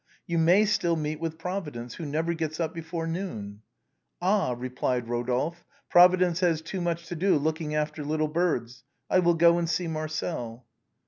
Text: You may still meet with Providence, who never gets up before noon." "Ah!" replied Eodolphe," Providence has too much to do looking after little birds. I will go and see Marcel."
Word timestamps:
You 0.25 0.39
may 0.39 0.65
still 0.65 0.95
meet 0.95 1.19
with 1.19 1.37
Providence, 1.37 1.93
who 1.93 2.07
never 2.07 2.33
gets 2.33 2.59
up 2.59 2.73
before 2.73 3.05
noon." 3.05 3.61
"Ah!" 4.19 4.55
replied 4.57 5.05
Eodolphe," 5.05 5.63
Providence 5.91 6.39
has 6.39 6.63
too 6.63 6.81
much 6.81 7.05
to 7.09 7.15
do 7.15 7.37
looking 7.37 7.75
after 7.75 8.03
little 8.03 8.27
birds. 8.27 8.83
I 9.11 9.19
will 9.19 9.35
go 9.35 9.59
and 9.59 9.69
see 9.69 9.87
Marcel." 9.87 10.65